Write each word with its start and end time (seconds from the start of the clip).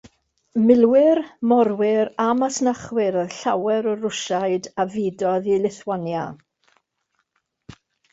Milwyr, 0.67 1.19
morwyr, 1.49 2.07
a 2.23 2.25
masnachwyr 2.39 3.17
oedd 3.23 3.35
llawer 3.41 3.89
o'r 3.91 4.01
Rwsiaid 4.07 4.71
a 4.85 4.87
fudodd 4.95 5.51
i 5.51 5.59
Lithwania. 5.67 6.25